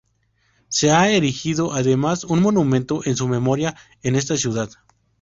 Se 0.67 0.89
ha 0.89 1.11
erigido 1.11 1.73
además 1.73 2.23
un 2.23 2.41
monumento 2.41 3.01
en 3.05 3.15
su 3.15 3.27
memoria 3.27 3.75
en 4.01 4.15
esta 4.15 4.35
ciudad. 4.35 4.71